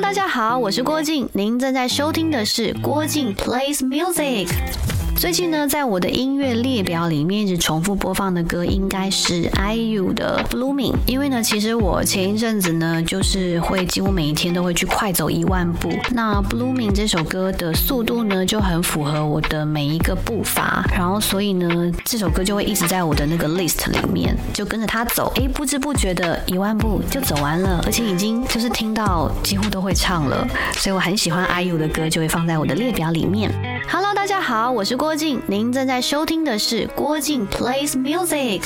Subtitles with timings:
[0.00, 4.48] 大家好，我是郭靖，您正在收听的是郭靖 Plays Music。
[5.16, 10.92] 最近呢，在我的音乐列表里面一直重复播放的歌，应该是 IU 的 Blooming。
[11.06, 15.88] 因为呢，其实我前一阵子呢，就是会几乎每一天都会去快走一万步。
[16.10, 25.32] 那 Blooming 这首歌的速度呢，就很符合我的每一个步伐，然后所以呢，这首歌就会一直在我的那个 list 里面，就跟着它走。
[25.36, 33.50] 哎，不知不觉的一万步就走完了，而且已经就是听到几乎都会唱了，所以我很喜欢 IU 的歌，就会放在我的列表里面。
[33.86, 35.14] Hello，大家好，我是郭。
[35.14, 38.62] 靖，您正在收听的是郭靖 Plays Music。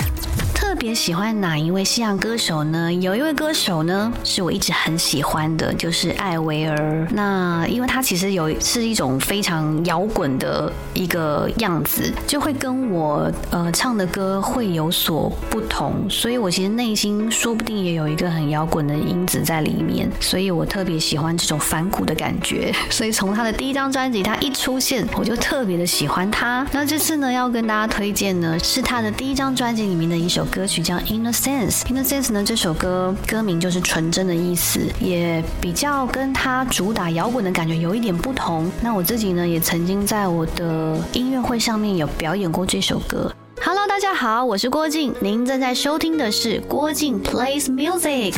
[0.59, 2.93] 特别喜欢哪一位西洋歌手呢？
[2.93, 7.07] 有一位歌手呢，是我一直很喜欢的，就是艾薇儿。
[7.13, 22.75] 那因为他其实有是一种非常摇滚的一个样子，就会跟我呃唱的歌会有所不同，所以我其实内心说不定也有一个很摇滚的因子在里面，所以我特别喜欢这种反骨的感觉。
[22.91, 26.67] 所以从他的第一张专辑，他一出现，我就特别的喜欢他。
[26.73, 30.69] 那这次呢，要跟大家推荐呢，是他的第一张专辑里面的一首歌。
[30.69, 32.45] 曲叫《Innocence》，Innocence 呢？
[32.45, 38.71] 这首歌歌名就是纯真的意思，也比较跟它主打摇滚的感觉有一点不同。
[38.83, 43.33] 那我自己呢，也曾经在我的音乐会上面有表演过这首歌。
[43.65, 48.35] Hello，大家好，我是郭靖，您正在收听的是郭靖 Plays Music。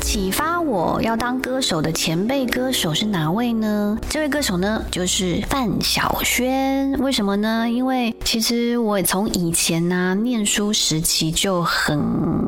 [0.00, 3.96] 启发我要当歌手的前辈歌手是哪位呢？
[4.08, 6.92] 这位歌手呢，就是范晓萱。
[6.98, 7.68] 为什么呢？
[7.70, 12.00] 因为其实我从以前呢念书时期就很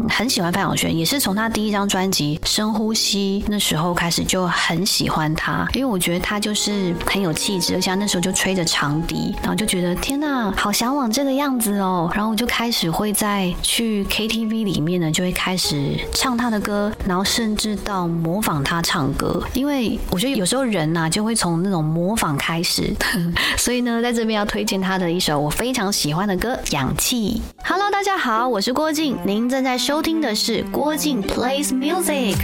[0.08, 12.10] 很喜欢范晓萱，也是从她第一张专辑《深呼吸》那时候开始就很喜欢她，因为我觉得她就是很有气质，而且那时候就吹着长笛，然后就觉得天呐，好向往这个样子哦。
[12.14, 17.41] 然后我就开始会在去 KTV 里面呢，就会开始唱她的歌，然后是。
[17.42, 22.94] 甚至到模仿他唱歌，因为我觉得有时候人呐就会从那种模仿开始，
[23.58, 27.42] 所以呢，在这边要推荐他的一首我非常喜欢的歌《氧气》。
[27.68, 32.36] Hello，大家好，我是郭靖，您正在收听的是郭靖 Plays Music。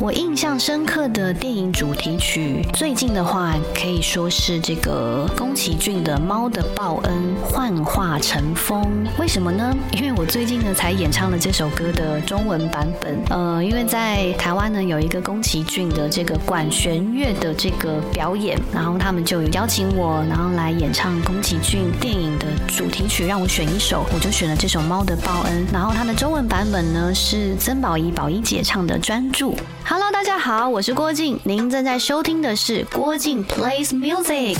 [0.00, 7.12] 我印象深刻的电影主题曲，最近的话可以说是这个宫崎骏的《猫的报恩》
[7.44, 8.86] 幻化成风。
[9.18, 9.76] 为什么呢？
[9.90, 13.18] 因为我最近呢才演唱了这首歌的中文版本。
[13.30, 25.66] 呃，因为在台湾呢有一个宫崎骏的这个管弦乐的这个表演，然后他们就邀请我，然后来演唱宫崎骏电影的主题曲，让我选一首，我就选了这首《猫的报恩》。
[25.72, 29.54] 然后它的中文版本呢是曾宝仪宝仪姐唱的《专注》。
[29.90, 34.58] Hello，大家好，我是郭靖，您正在收听的是郭靖 Plays Music。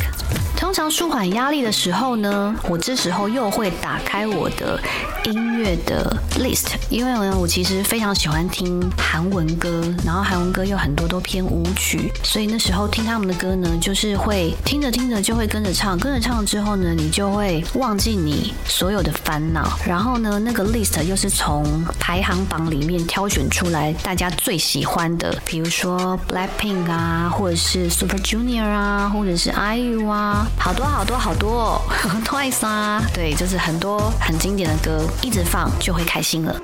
[0.59, 4.79] 通常舒缓压力的时候呢，我这时候又会打开我的
[5.25, 21.65] 音乐的 list，因为呢，我其实非常喜欢听韩文歌，然后韩文歌又很多都偏舞曲，所以那时候听他们的歌呢，就是会听着听着就会跟着唱，跟着唱之后呢，你就会忘记你所有的烦恼，然后呢，那个 list 又是从
[22.01, 30.47] 排行榜里面挑选出来大家最喜欢的，比如说 Blackpink 啊，或者是 Super Junior 啊，或者是 IU 啊。
[30.57, 31.81] 好多好多好多哦，
[32.25, 36.61] Twice 啊，对，就是很多很经典的歌，一直放就会开心了。